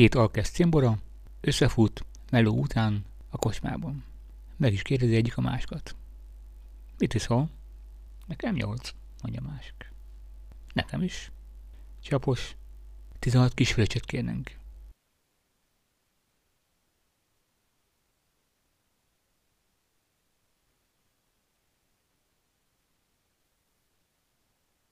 két 0.00 0.14
alkesz 0.14 0.50
cimbora, 0.50 0.98
összefut, 1.40 2.04
meló 2.30 2.58
után 2.58 3.04
a 3.28 3.36
kocsmában. 3.36 4.04
Meg 4.56 4.72
is 4.72 4.82
kérdezi 4.82 5.14
egyik 5.14 5.36
a 5.36 5.40
másikat. 5.40 5.96
Mit 6.98 7.14
iszol? 7.14 7.50
Nekem 8.26 8.54
nyolc, 8.54 8.94
mondja 9.22 9.40
másik. 9.40 9.92
Nekem 10.72 11.02
is. 11.02 11.32
Csapos. 12.02 12.56
16 13.18 13.54
kisfülöcset 13.54 14.04
kérnénk. 14.04 14.56